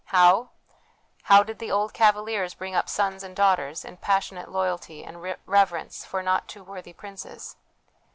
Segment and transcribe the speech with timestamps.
[0.05, 0.49] How?
[1.25, 6.05] How did the old Cavaliers bring up sons and daughters, in passionate loyalty and reverence
[6.05, 7.55] for not too worthy princes?